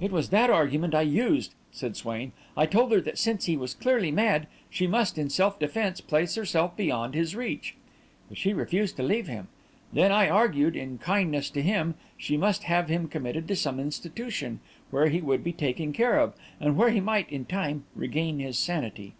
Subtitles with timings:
[0.00, 2.32] "It was that argument I used," said Swain.
[2.56, 6.36] "I told her that, since he was clearly mad, she must, in self defence, place
[6.36, 7.74] herself beyond his reach.
[8.30, 9.48] But she refused to leave him.
[9.92, 14.60] Then, I argued, in kindness to him she must have him committed to some institution
[14.90, 18.58] where he would be taken care of, and where he might, in time, regain his
[18.58, 19.12] sanity.